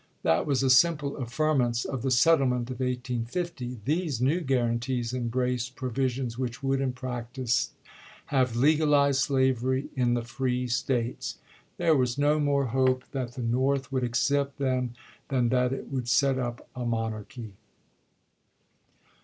[0.23, 3.81] That was a simple affirmance of the settlement of 1850.
[3.85, 7.69] These new "guarantees" embraced provisions which would in practice
[8.33, 11.37] have legalized slavery in the free States.
[11.77, 14.95] There was no more hope that the North would accept them
[15.27, 17.53] than that it would set up a monarchy.